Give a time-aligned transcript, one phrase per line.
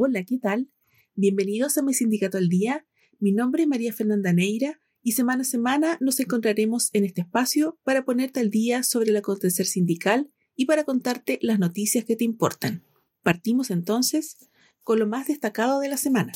[0.00, 0.70] Hola, ¿qué tal?
[1.16, 2.86] Bienvenidos a mi sindicato al día.
[3.18, 7.80] Mi nombre es María Fernanda Neira y semana a semana nos encontraremos en este espacio
[7.82, 12.22] para ponerte al día sobre el acontecer sindical y para contarte las noticias que te
[12.22, 12.84] importan.
[13.24, 14.36] Partimos entonces
[14.84, 16.32] con lo más destacado de la semana.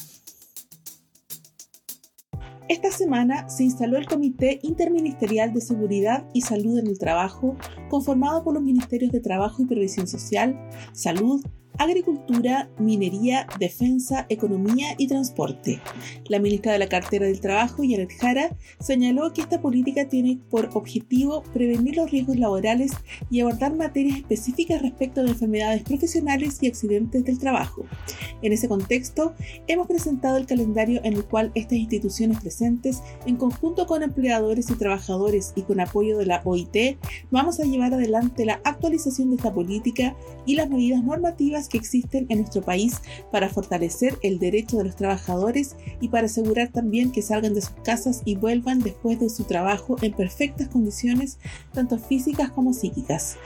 [2.69, 7.57] Esta semana se instaló el Comité Interministerial de Seguridad y Salud en el Trabajo,
[7.89, 11.45] conformado por los Ministerios de Trabajo y Previsión Social, Salud,
[11.79, 15.81] Agricultura, Minería, Defensa, Economía y Transporte.
[16.27, 20.71] La ministra de la Cartera del Trabajo, Janet Jara, señaló que esta política tiene por
[20.75, 22.93] objetivo prevenir los riesgos laborales
[23.31, 27.85] y abordar materias específicas respecto de enfermedades profesionales y accidentes del trabajo.
[28.43, 29.35] En ese contexto,
[29.67, 34.75] hemos presentado el calendario en el cual estas instituciones presentes, en conjunto con empleadores y
[34.75, 36.99] trabajadores y con apoyo de la OIT,
[37.31, 40.15] vamos a llevar adelante la actualización de esta política
[40.47, 44.97] y las medidas normativas que existen en nuestro país para fortalecer el derecho de los
[44.97, 49.45] trabajadores y para asegurar también que salgan de sus casas y vuelvan después de su
[49.45, 51.39] trabajo en perfectas condiciones,
[51.73, 53.37] tanto físicas como psíquicas.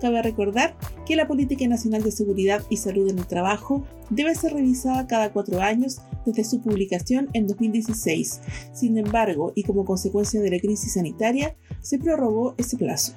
[0.00, 4.54] Cabe recordar que la Política Nacional de Seguridad y Salud en el Trabajo debe ser
[4.54, 8.40] revisada cada cuatro años desde su publicación en 2016.
[8.72, 13.14] Sin embargo, y como consecuencia de la crisis sanitaria, se prorrogó ese plazo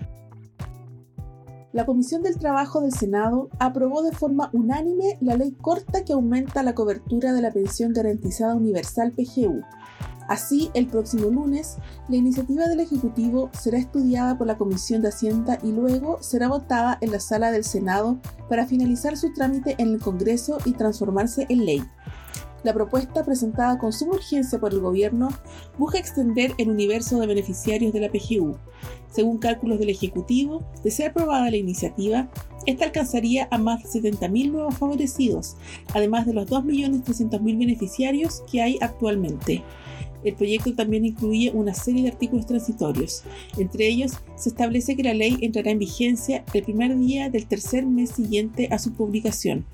[1.72, 6.64] la Comisión del Trabajo del Senado aprobó de forma unánime la ley corta que aumenta
[6.64, 9.62] la cobertura de la pensión garantizada universal PGU.
[10.28, 15.58] Así, el próximo lunes, la iniciativa del Ejecutivo será estudiada por la Comisión de Hacienda
[15.64, 20.00] y luego será votada en la sala del Senado para finalizar su trámite en el
[20.00, 21.84] Congreso y transformarse en ley.
[22.64, 25.30] La propuesta presentada con suma urgencia por el gobierno
[25.78, 28.58] busca extender el universo de beneficiarios de la PGU.
[29.10, 32.30] Según cálculos del Ejecutivo, de ser aprobada la iniciativa,
[32.66, 35.56] esta alcanzaría a más de 70.000 nuevos favorecidos,
[35.94, 39.64] además de los 2.300.000 beneficiarios que hay actualmente.
[40.24, 43.24] El proyecto también incluye una serie de artículos transitorios.
[43.58, 47.86] Entre ellos, se establece que la ley entrará en vigencia el primer día del tercer
[47.86, 49.66] mes siguiente a su publicación.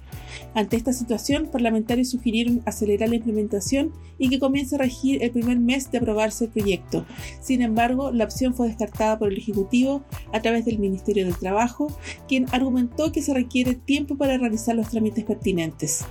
[0.53, 5.59] Ante esta situación, parlamentarios sugirieron acelerar la implementación y que comience a regir el primer
[5.59, 7.05] mes de aprobarse el proyecto.
[7.41, 10.03] Sin embargo, la opción fue descartada por el Ejecutivo
[10.33, 11.87] a través del Ministerio del Trabajo,
[12.27, 16.05] quien argumentó que se requiere tiempo para realizar los trámites pertinentes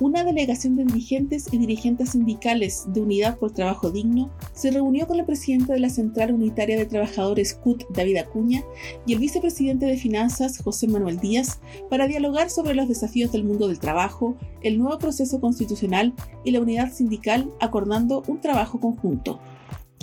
[0.00, 5.16] una delegación de dirigentes y dirigentes sindicales de Unidad por Trabajo Digno se reunió con
[5.16, 8.62] la presidenta de la Central Unitaria de Trabajadores CUT, David Acuña,
[9.06, 11.60] y el vicepresidente de Finanzas, José Manuel Díaz,
[11.90, 16.60] para dialogar sobre los desafíos del mundo del trabajo, el nuevo proceso constitucional y la
[16.60, 19.40] unidad sindical, acordando un trabajo conjunto.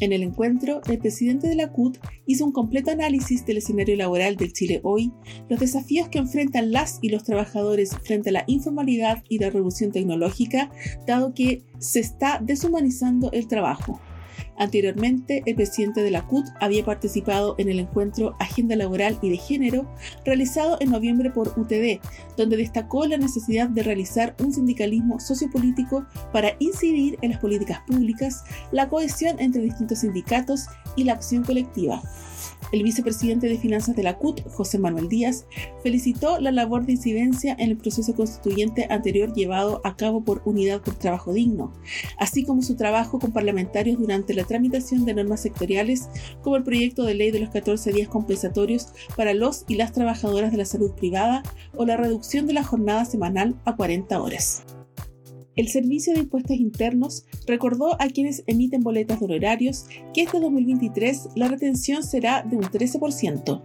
[0.02, 4.36] En el encuentro, el presidente de la CUT hizo un completo análisis del escenario laboral
[4.36, 5.12] del Chile hoy,
[5.50, 9.92] los desafíos que enfrentan las y los trabajadores frente a la informalidad y la revolución
[9.92, 10.70] tecnológica,
[11.08, 14.02] dado que se está deshumanizando el trabajo.
[14.58, 19.38] Anteriormente, el presidente de la CUT había participado en el encuentro Agenda Laboral y de
[19.38, 19.90] Género
[20.26, 22.00] realizado en noviembre por UTD,
[22.38, 28.44] donde destacó la necesidad de realizar un sindicalismo sociopolítico para incidir en las políticas públicas,
[28.72, 32.02] la cohesión entre distintos sindicatos y la acción colectiva.
[32.72, 35.46] El vicepresidente de Finanzas de la CUT, José Manuel Díaz,
[35.84, 40.82] felicitó la labor de incidencia en el proceso constituyente anterior llevado a cabo por Unidad
[40.82, 41.74] por Trabajo Digno,
[42.20, 46.10] así como su trabajo con parlamentarios durante la tramitación de normas sectoriales
[46.42, 50.52] como el proyecto de ley de los 14 días compensatorios para los y las trabajadoras
[50.52, 51.44] de la salud privada
[51.76, 54.64] o la reducción de la jornada semanal a 40 horas
[55.56, 61.30] el Servicio de Impuestos Internos recordó a quienes emiten boletas de honorarios que este 2023
[61.36, 63.62] la retención será de un 13%.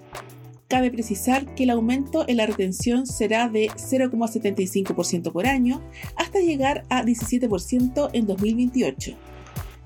[0.69, 5.83] Cabe precisar que el aumento en la retención será de 0,75% por año
[6.15, 9.17] hasta llegar a 17% en 2028.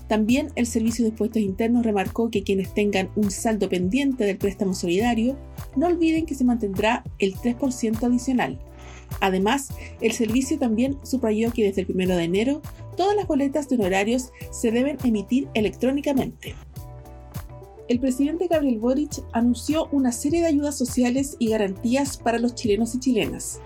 [0.07, 4.75] También el Servicio de Impuestos Internos remarcó que quienes tengan un saldo pendiente del préstamo
[4.75, 5.39] solidario
[5.75, 8.61] no olviden que se mantendrá el 3% adicional.
[9.21, 9.69] Además,
[10.01, 12.63] el servicio también subrayó que desde el 1 de enero
[12.97, 16.55] todas las boletas de honorarios se deben emitir electrónicamente.
[17.87, 22.95] El presidente Gabriel Boric anunció una serie de ayudas sociales y garantías para los chilenos
[22.95, 23.61] y chilenas.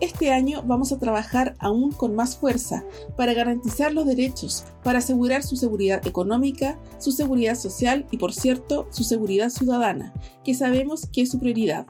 [0.00, 2.84] Este año vamos a trabajar aún con más fuerza
[3.16, 8.86] para garantizar los derechos, para asegurar su seguridad económica, su seguridad social y, por cierto,
[8.90, 10.14] su seguridad ciudadana,
[10.44, 11.86] que sabemos que es su prioridad.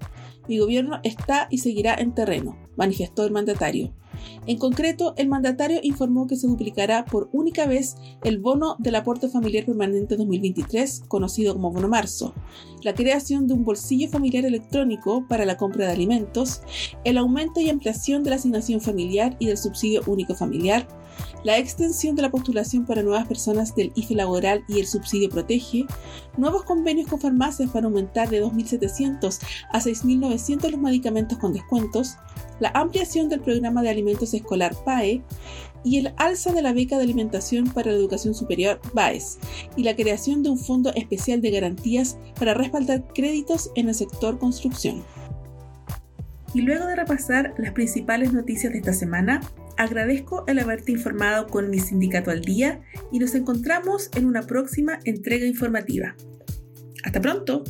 [0.49, 3.93] Mi gobierno está y seguirá en terreno, manifestó el mandatario.
[4.47, 9.29] En concreto, el mandatario informó que se duplicará por única vez el bono del aporte
[9.29, 12.35] familiar permanente 2023, conocido como Bono Marzo,
[12.82, 16.62] la creación de un bolsillo familiar electrónico para la compra de alimentos,
[17.05, 20.88] el aumento y ampliación de la asignación familiar y del subsidio único familiar,
[21.44, 25.87] la extensión de la postulación para nuevas personas del IFE laboral y el subsidio protege,
[26.37, 29.38] nuevos convenios con farmacias para aumentar de 2.700
[29.73, 32.17] a 6.900 los medicamentos con descuentos,
[32.61, 35.23] la ampliación del programa de alimentos escolar PAE.
[35.85, 39.38] Y el alza de la beca de alimentación para la educación superior BAES.
[39.76, 44.41] Y la creación de un fondo especial de garantías para respaldar créditos en el sector
[44.41, 45.05] construcción.
[46.55, 49.41] Y luego de repasar las principales noticias de esta semana,
[49.78, 55.00] agradezco el haberte informado con mi sindicato al día y nos encontramos en una próxima
[55.04, 56.14] entrega informativa.
[57.04, 57.64] Hasta pronto.